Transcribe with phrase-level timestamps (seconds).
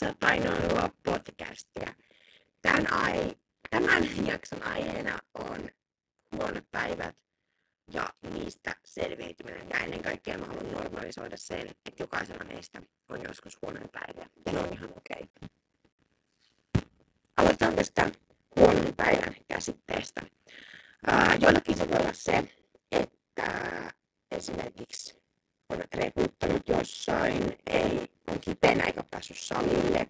[0.00, 1.94] tasapainoilua podcastia.
[2.62, 3.36] Tämän, ai,
[3.70, 5.68] tämän jakson aiheena on
[6.36, 7.16] huonot päivät
[7.92, 9.66] ja niistä selviytyminen.
[9.70, 14.30] Ja ennen kaikkea mä haluan normalisoida sen, että jokaisella meistä on joskus huonoja päiviä.
[14.46, 15.22] Ja ne on ihan okei.
[15.36, 15.48] Okay.
[17.36, 18.10] Aloitetaan tästä
[18.56, 20.20] huonon päivän käsitteestä.
[21.40, 22.52] Joillakin se voi olla se,
[22.92, 23.92] että
[24.30, 25.22] esimerkiksi
[25.68, 28.09] on reputtanut jossain, ei
[28.40, 30.06] kipeänä eikä päässyt salille.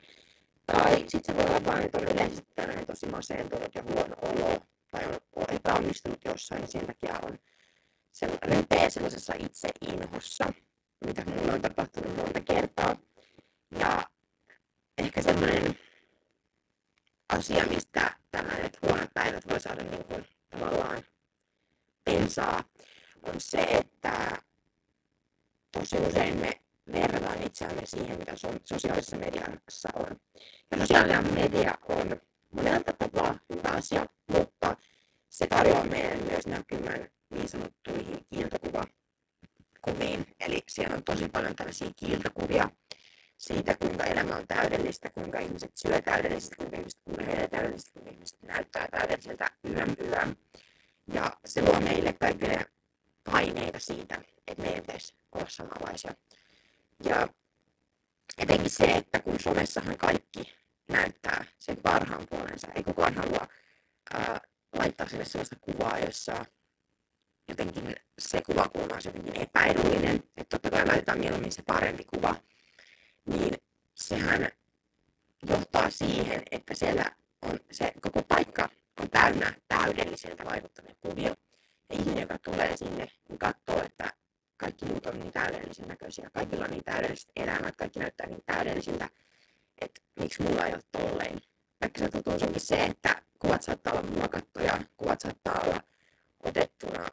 [0.66, 4.60] Tai sitten se voi olla vain, että on yleisesti tällainen tosi masentunut ja huono olo
[4.90, 5.04] tai
[5.36, 7.38] on epäonnistunut jossain, niin sen takia on
[8.12, 10.52] se repee sellaisessa itse inhossa,
[11.06, 12.96] mitä mulla on tapahtunut monta kertaa.
[13.78, 14.10] Ja
[14.98, 15.78] ehkä semmoinen
[17.28, 21.02] asia, mistä tällaiset huonot päivät voi saada niin kuin tavallaan
[22.04, 22.64] pensaa,
[23.22, 24.42] on se, että
[25.72, 26.60] tosi usein me
[26.92, 28.32] verrataan itseämme siihen, mitä
[28.64, 30.16] sosiaalisessa mediassa on.
[30.70, 32.20] Ja sosiaalinen media on
[32.54, 34.76] monella tapaa hyvä asia, mutta
[35.28, 40.26] se tarjoaa meille myös näkymän niin sanottuihin kiiltokuvakuviin.
[40.40, 42.70] Eli siellä on tosi paljon tällaisia kiiltokuvia
[43.36, 48.42] siitä, kuinka elämä on täydellistä, kuinka ihmiset syö täydellisesti, kuinka ihmiset urheilee täydellisesti, kuinka ihmiset
[48.42, 50.36] näyttää täydelliseltä yön yön.
[51.14, 52.66] Ja se luo meille kaikille
[53.24, 56.14] paineita siitä, että meidän pitäisi olla samanlaisia.
[57.04, 57.28] Ja
[58.38, 60.54] etenkin se, että kun somessahan kaikki
[60.88, 63.46] näyttää sen parhaan puolensa, ei kukaan halua
[64.14, 64.40] ää,
[64.72, 66.44] laittaa sinne sellaista kuvaa, jossa
[67.48, 72.34] jotenkin se kuvakulma on jotenkin epäedullinen, että totta kai laitetaan mieluummin se parempi kuva,
[73.26, 73.54] niin
[73.94, 74.48] sehän
[75.48, 77.04] johtaa siihen, että siellä
[77.42, 78.68] on se koko paikka
[79.00, 81.36] on täynnä täydelliseltä vaikuttavia kuvia.
[81.90, 84.12] Ja ihminen, joka tulee sinne, niin katsoo, että
[84.60, 89.08] kaikki muut on niin täydellisen näköisiä, kaikilla on niin täydelliset elämät, kaikki näyttää niin täydellisiltä,
[89.80, 91.40] että miksi mulla ei ole tolleen.
[91.80, 95.80] Vaikka se totuus onkin se, että kuvat saattaa olla muokattuja, kuvat saattaa olla
[96.40, 97.08] otettuna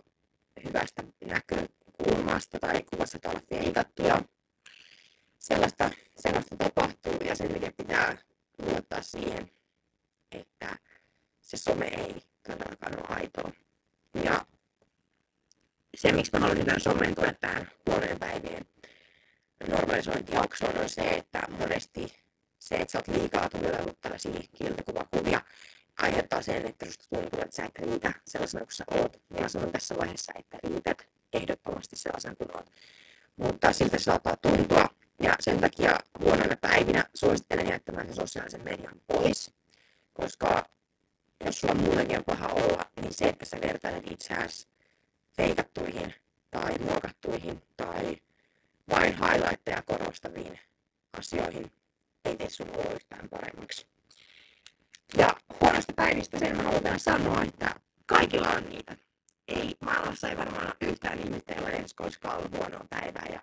[0.64, 4.22] hyvästä näkökulmasta tai kuvat saattaa olla feikattuja.
[5.40, 8.18] Sellaista, sellaista tapahtuu ja sen takia pitää
[8.60, 9.52] luottaa siihen,
[10.32, 10.78] että
[11.42, 13.52] se some ei todellakaan ole aitoa.
[14.24, 14.46] Ja
[15.98, 18.66] se, miksi mä haluaisin tämän somen tuoda tähän huoneen päivien
[20.32, 22.14] normalisointijaksoon, on se, että monesti
[22.60, 25.42] se, että sä oot liikaa tunnellut tällaisia kiltakuvakuvia,
[25.98, 29.22] aiheuttaa sen, että susta tuntuu, että sä et riitä sellaisena kuin sä oot.
[29.40, 32.72] Ja sanon tässä vaiheessa, että riität ehdottomasti sellaisena kuin oot.
[33.38, 34.90] Mutta siltä se saattaa tuntua.
[35.22, 39.52] Ja sen takia huonoina päivinä suosittelen jättämään sen sosiaalisen median pois.
[40.14, 40.70] Koska
[41.46, 44.68] jos sulla muutenkin on paha olla, niin se, että sä vertailet itseäsi
[45.38, 46.14] feikattuihin
[46.52, 48.18] tai muokattuihin tai
[48.90, 50.60] vain highlightteja korostaviin
[51.18, 51.72] asioihin
[52.26, 53.88] ei tee sun olo yhtään paremmaksi.
[55.18, 57.76] Ja huonosta päivistä sen haluan vielä sanoa, että
[58.06, 58.98] kaikilla on niitä.
[59.48, 63.42] Ei maailmassa ei varmaan ole yhtään ihmistä, jolla ei koskaan ollut huonoa päivää ja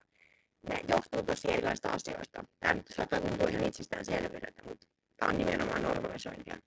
[0.69, 2.45] ne johtuu tosi erilaisista asioista.
[2.61, 6.59] Tämä nyt saattaa tuntua ihan itsestäänselvyydeltä, mutta tämä on nimenomaan normalisointia.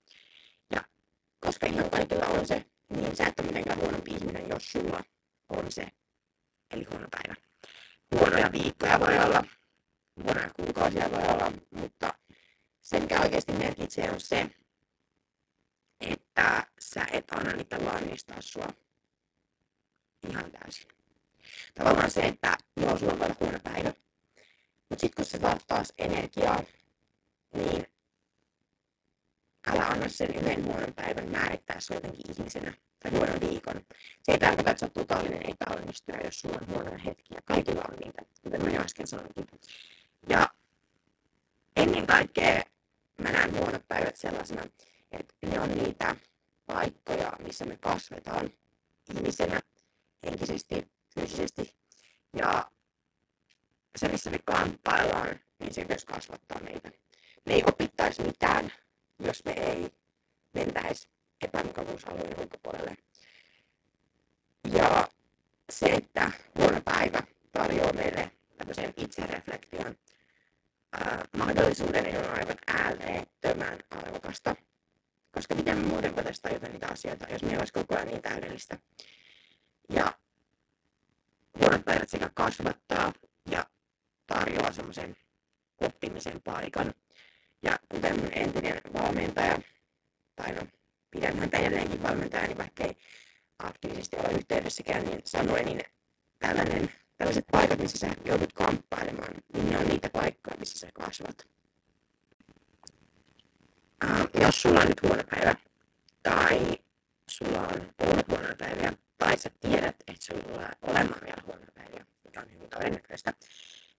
[0.76, 0.84] Ja
[1.40, 5.04] koska ihan kaikilla on se, niin sä et ole mitenkään huonompi ihminen, jos sulla
[5.50, 5.88] on se,
[6.72, 7.47] eli huono päivä.
[8.16, 9.44] Huonoja viikkoja voi olla,
[10.24, 12.14] huonoja kuukausia voi olla, mutta
[12.82, 14.50] se mikä oikeasti merkitsee on se,
[16.02, 18.68] että sä et anna niitä lannistaa sua
[20.30, 20.88] ihan täysin.
[21.74, 23.94] Tavallaan se, että joo, sulla on huono päivä,
[24.90, 26.64] mutta sitten kun se vaat taas energiaa,
[27.54, 27.88] niin
[29.68, 32.74] älä anna sen yhden huonon päivän määrittää sinua jotenkin ihmisenä
[33.12, 33.86] tai huonon viikon.
[34.24, 37.42] Se ei tarkoita, että sä oot totaalinen epäonnistuja, jos sulla on huonoja hetkiä.
[37.46, 39.46] Kaikilla on niitä, kuten mä jo äsken sanoinkin.
[40.30, 40.50] Ja
[41.76, 42.64] ennen kaikkea
[43.18, 44.64] mä näen huonot päivät sellaisena,
[45.12, 46.16] että ne on niitä
[46.66, 48.50] paikkoja, missä me kasvetaan
[49.16, 49.60] ihmisenä
[50.26, 51.76] henkisesti, fyysisesti.
[52.38, 52.72] Ja
[53.96, 56.92] se, missä me kamppaillaan, niin se myös kasvattaa meitä.
[57.46, 58.74] Me ei opittaisi mitään,
[59.20, 59.92] jos me ei
[60.54, 61.17] mentäisi
[65.80, 69.96] se, että huono päivä tarjoaa meille tämmöisen itsereflektion
[71.38, 74.56] mahdollisuuden, niin on aivan äärettömän arvokasta.
[75.32, 78.78] Koska miten me muuten voitaisiin tajuta niitä asioita, jos meillä olisi koko ajan niin täydellistä.
[79.90, 80.14] Ja
[81.60, 83.14] huonot päivät sekä kasvattaa
[83.52, 83.66] ja
[84.28, 85.18] tarjoaa semmoisen
[85.82, 86.94] oppimisen paikan.
[87.64, 89.60] Ja kuten mun entinen valmentaja,
[90.36, 90.62] tai no
[91.12, 92.98] pidän häntä edelleenkin valmentajani, vaikka ei
[93.60, 95.82] aktiivisesti ole yhteydessäkään, niin sanoi, niin
[96.40, 101.48] tällainen, tällaiset paikat, missä sä joudut kamppailemaan, niin ne on niitä paikkoja, missä sä kasvat.
[104.04, 105.56] äh, jos sulla on nyt huono päivä,
[106.24, 106.78] tai
[107.30, 112.42] sulla on ollut huonoja päiviä, tai sä tiedät, että sulla olemaan vielä huonoja päiviä, mikä
[112.42, 113.34] on hyvin todennäköistä,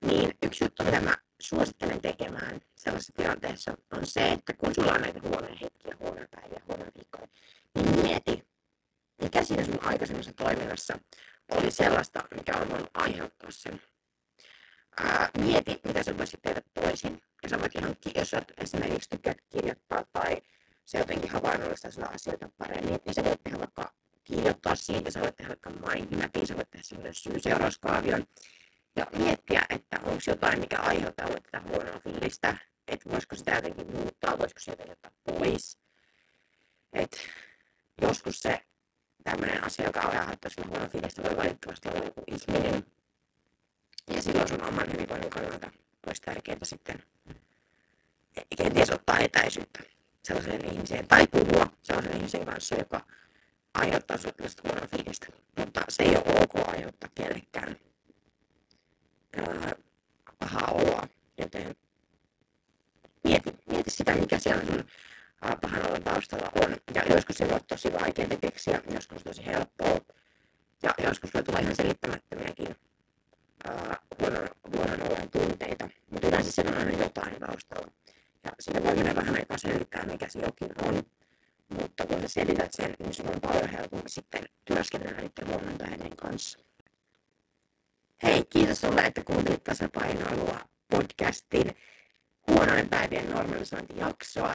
[0.00, 5.00] niin yksi juttu, mitä mä suosittelen tekemään sellaisessa tilanteessa, on se, että kun sulla on
[5.00, 7.28] näitä huonoja hetkiä, huonoja päiviä, huonoja viikkoja,
[7.74, 8.44] niin mieti,
[9.22, 10.98] mikä siinä sun aikaisemmassa toiminnassa
[11.50, 13.82] oli sellaista, mikä on voinut aiheuttaa sen.
[15.00, 17.22] Ää, mieti, mitä sä voisit tehdä toisin.
[17.42, 20.42] Ja sä voit ihan, jos sä esimerkiksi tykkäät kirjoittaa tai
[20.84, 23.92] se jotenkin havainnollistaa sulla asioita paremmin, niin sä voit tehdä vaikka
[24.24, 28.26] kirjoittaa siitä, sä voit tehdä vaikka mindmapin, sä voit tehdä sellainen syy-seurauskaavion
[28.96, 32.56] ja miettiä, että onko jotain, mikä aiheuttaa tätä huonoa fiilistä,
[32.88, 35.78] että voisiko sitä jotenkin muuttaa, voisiko se jotenkin ottaa pois.
[36.92, 37.18] Et
[38.02, 38.67] joskus se
[39.24, 42.84] tämmöinen asia, joka aiheuttaa sulle huono fiilistä, voi valitettavasti olla joku ihminen.
[44.14, 45.70] Ja silloin sun oman hyvinvoinnin kannalta
[46.06, 47.02] olisi tärkeää sitten
[48.56, 49.80] kenties ottaa etäisyyttä
[50.22, 53.00] sellaiseen ihmiseen tai puhua sellaisen ihmisen kanssa, joka
[53.74, 55.26] aiheuttaa sinulle tällaista huonoa fiilistä.
[55.56, 57.76] Mutta se ei ole ok aiheuttaa kellekään
[59.36, 59.72] ää,
[60.38, 61.76] pahaa oloa, joten
[63.24, 64.84] mieti, mieti sitä, mikä siellä sun
[66.38, 66.76] taustalla on.
[66.94, 70.00] Ja joskus se on tosi vaikeaa keksiä, joskus tosi helppoa.
[70.82, 72.76] Ja joskus voi tulla ihan selittämättömiäkin
[74.20, 75.88] huonon, huonon olon tunteita.
[76.10, 77.92] Mutta yleensä se on aina jotain taustalla.
[78.44, 81.02] Ja sitä voi mennä vähän aikaa selittää, mikä se jokin on.
[81.80, 86.58] Mutta kun sä selität sen, niin sun on paljon helpompi sitten työskennellä niiden huonon kanssa.
[88.22, 91.76] Hei, kiitos sulle, että kuuntelit tasapainoilua podcastin
[92.48, 94.54] huonojen päivien normalisointijaksoa.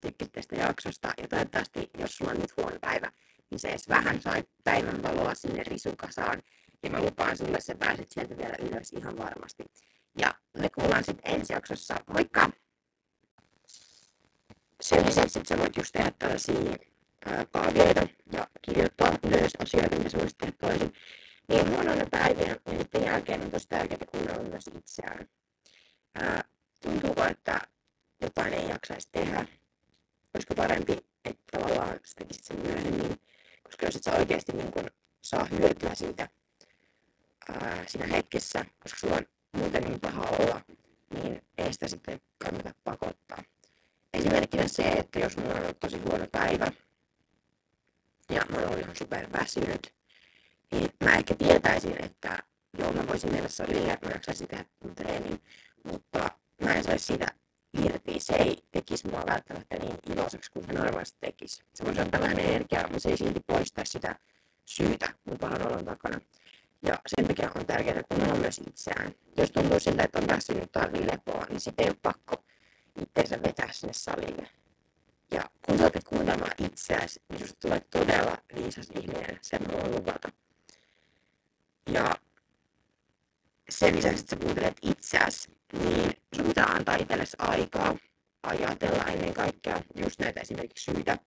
[0.00, 3.12] Tykkäsit tästä jaksosta ja toivottavasti, jos sulla on nyt huono päivä,
[3.50, 6.42] niin se edes vähän sai päivän valoa sinne risukasaan.
[6.82, 9.64] Ja mä lupaan sulle, että pääset sieltä vielä ylös ihan varmasti.
[10.18, 11.94] Ja me kuullaan sitten ensi jaksossa.
[12.12, 12.50] Moikka!
[14.80, 16.76] Sen lisäksi, että sä voit just tehdä tällaisia
[17.50, 20.92] kaavioita ja kirjoittaa ylös asioita, mitä sä voisit tehdä toisin,
[21.48, 25.28] niin huonoina päivinä ja sitten jälkeen on tosi tärkeää kuunnella myös itseään.
[26.14, 26.44] Ää,
[26.84, 27.60] tuntuuko, että
[28.20, 29.46] jotain ei jaksaisi tehdä?
[30.34, 30.92] Olisiko parempi,
[31.24, 33.20] että tavallaan sä tekisit sen myöhemmin?
[33.62, 34.90] Koska jos et sä oikeasti niin kun
[35.22, 36.28] saa hyötyä siitä
[37.48, 39.26] ää, siinä hetkessä, koska sulla on
[39.56, 40.60] muuten niin paha olla,
[41.14, 43.42] niin ei sitä sitten kannata pakottaa.
[44.14, 46.72] Esimerkkinä se, että jos mulla on ollut tosi huono päivä
[48.30, 49.94] ja mä oon ihan super väsynyt,
[50.72, 52.38] niin mä ehkä tietäisin, että
[52.78, 54.64] joo, mä voisin mennä salille, mä jaksaisin tehdä
[54.94, 55.42] treenin,
[55.84, 56.30] mutta
[56.64, 57.26] mä en saisi siitä
[57.84, 58.20] irti.
[58.20, 61.62] Se ei tekisi mua välttämättä niin iloiseksi kuin se normaalisti tekisi.
[61.74, 64.18] Se voisi antaa vähän energiaa, mutta se ei silti poista sitä
[64.64, 66.20] syytä mun pahan olon takana.
[66.82, 69.12] Ja sen takia on tärkeää kuunnella myös itseään.
[69.36, 72.44] Jos tuntuu siltä, että on väsynyt tarvii lepoa, niin sitten ei ole pakko
[73.02, 74.48] itseensä vetää sinne salille.
[75.30, 79.90] Ja kun sä opit kuuntelemaan itseäsi, niin susta tulee todella viisas ihminen, sen mä voin
[79.90, 80.28] luvata.
[81.92, 82.14] Ja
[83.68, 87.96] sen lisäksi, että sä kuuntelet itseäsi, niin sun pitää antaa itsellesi aikaa
[88.42, 91.18] ajatella ennen kaikkea just näitä esimerkiksi syitä,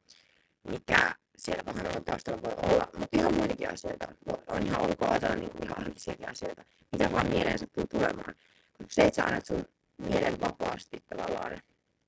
[0.69, 4.07] mikä siellä pahan taustalla voi olla, mutta ihan muitakin asioita.
[4.47, 8.35] On ihan ok ajatella niin kuin ihan arkisiakin asioita, mitä vaan mieleen sattuu tulemaan.
[8.79, 9.65] Mutta se, että sä annat sun
[9.97, 11.61] mielen vapaasti tavallaan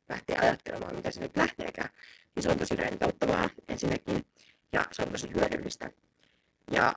[0.09, 1.89] lähteä ajattelemaan, mitä se nyt lähteekään,
[2.35, 4.25] niin se on tosi rentouttavaa ensinnäkin
[4.73, 5.91] ja se on tosi hyödyllistä.
[6.71, 6.93] Ja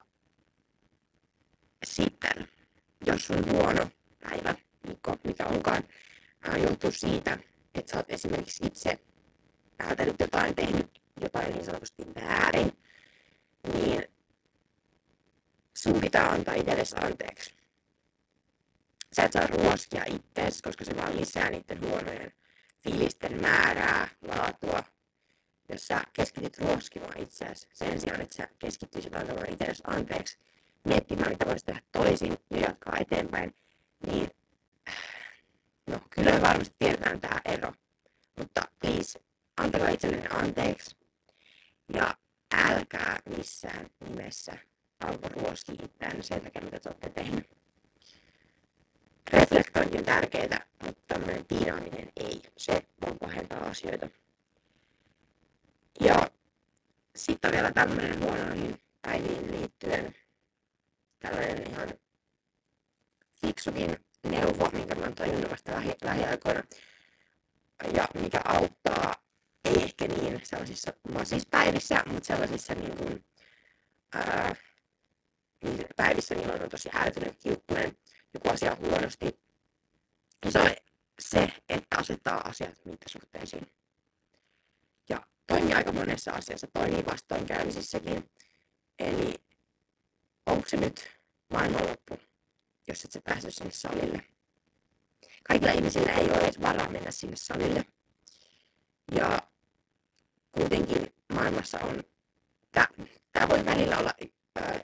[1.84, 2.48] sitten,
[3.06, 4.54] jos on huono päivä,
[4.92, 5.84] viikko, mikä onkaan,
[6.42, 7.38] ää, johtuu siitä,
[7.74, 8.98] että sä oot esimerkiksi itse
[9.76, 12.72] päätänyt jotain, tehnyt jotain niin sanotusti väärin,
[13.72, 14.04] niin
[15.76, 17.54] sun pitää antaa itsellesi anteeksi.
[19.12, 22.32] Sä et saa ruoskia itseäsi, koska se vaan lisää niiden huonojen
[22.78, 24.84] fiilisten määrää, laatua.
[25.68, 30.38] Jos sä keskityt ruoskimaan itseäsi sen sijaan, että sä keskittyisit antamaan itsellesi anteeksi,
[30.84, 33.54] miettimään, mitä voisi tehdä toisin ja jatkaa eteenpäin,
[34.06, 34.30] niin
[35.86, 37.72] no kyllä me varmasti tiedetään tämä ero.
[38.38, 39.20] Mutta please,
[39.56, 40.96] antakaa itsellenne anteeksi
[41.94, 42.14] ja
[42.54, 44.58] älkää missään nimessä
[45.52, 47.56] alko ruoski itseään sen takia, mitä te olette tehneet.
[49.32, 52.42] Reflektointi on tärkeää, mutta tämmöinen piinaaminen ei.
[52.56, 54.08] Se on pahentaa asioita.
[56.00, 56.30] Ja
[57.16, 60.14] sitten on vielä tämmöinen huonoihin päiviin liittyen
[61.18, 61.88] tällainen ihan
[63.46, 66.62] fiksukin neuvo, minkä mä oon tajunnut vasta lähi- lähiaikoina
[67.94, 69.14] ja mikä auttaa,
[69.64, 70.92] ei ehkä niin sellaisissa
[71.24, 73.24] siis päivissä, mutta sellaisissa niin kuin,
[74.12, 74.54] ää,
[75.62, 77.96] niin päivissä, milloin on tosi ärtynyt, kiukkunen,
[78.34, 79.40] joku asia huonosti.
[80.44, 80.70] Ja se on
[81.18, 83.66] se, että asettaa asiat mittasuhteisiin.
[85.46, 88.30] toimii aika monessa asiassa, toimii vastoinkäymisissäkin.
[88.98, 89.34] Eli
[90.46, 91.10] onko se nyt
[91.52, 92.18] maailmanloppu,
[92.88, 94.24] jos et sä pääse sinne salille?
[95.48, 97.84] Kaikilla ihmisillä ei ole edes varaa mennä sinne salille.
[99.12, 99.38] Ja
[100.52, 102.04] kuitenkin maailmassa on,
[103.32, 104.14] tämä voi välillä olla,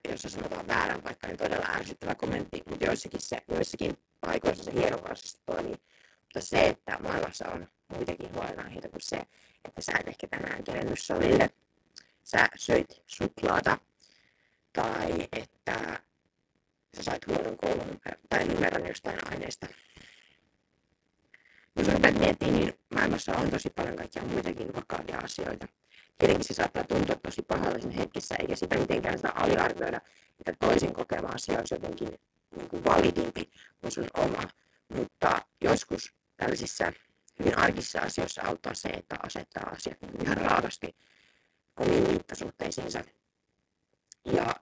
[0.08, 4.72] jos se sanotaan väärän, vaikka niin todella ärsyttävä kommentti, mutta joissakin, se, joissakin paikoissa se
[4.72, 5.76] hienovaraisesti toimii.
[6.22, 9.16] Mutta se, että maailmassa on muitakin huolenaiheita kuin se,
[9.64, 11.50] että sä et ehkä tänään kerennyt salille,
[12.24, 13.78] sä söit suklaata,
[14.72, 16.00] tai että
[16.96, 19.66] sä sait huonon koulun tai numeron jostain aineesta.
[21.76, 25.68] Jos rupeat miettimään, niin maailmassa on tosi paljon kaikkia muitakin vakavia asioita.
[26.18, 30.00] Tietenkin se saattaa tuntua tosi pahalle sen hetkessä, eikä sitä mitenkään sitä aliarvioida,
[30.38, 32.08] että toisin kokema asia olisi jotenkin
[32.56, 34.42] niin kuin validimpi kuin sun oma.
[34.88, 36.92] Mutta joskus tällaisissa
[37.38, 40.96] hyvin arkisissa asioissa auttaa se, että asettaa asiat niin ihan raavasti
[41.76, 43.04] omiin mittasuhteisiinsa.
[44.24, 44.54] Ja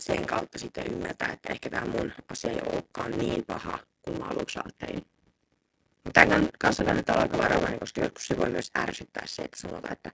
[0.00, 4.24] sen kautta sitten ymmärtää, että ehkä tämä mun asia ei olekaan niin paha kuin mä
[4.24, 5.06] aluksi ajattelin.
[6.12, 9.92] Tämän kanssa kannattaa olla aika varovainen, koska joskus se voi myös ärsyttää se, että sanotaan,
[9.92, 10.10] että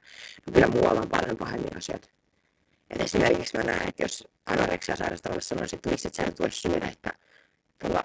[0.47, 2.11] no kyllä muualla on paljon pahemmin asiat.
[2.91, 6.89] Et esimerkiksi mä näen, että jos anoreksia sairastavalle sanoisi, että miksi et sä voi syödä,
[6.89, 7.13] että
[7.79, 8.05] tuolla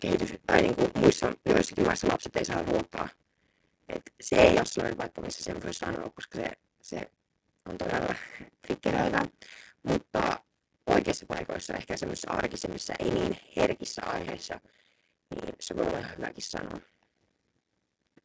[0.00, 3.08] kehitys, tai niin kuin muissa joissakin maissa lapset ei saa ruokaa.
[3.88, 7.10] Et se ei ole sellainen paikka, missä sen voi sanoa, koska se, se
[7.68, 8.14] on todella
[8.62, 9.24] triggeröivää.
[9.82, 10.40] Mutta
[10.86, 14.60] oikeissa paikoissa, ehkä semmoisissa arkisemmissa, ei niin herkissä aiheissa,
[15.30, 16.80] niin se voi olla hyväkin sanoa.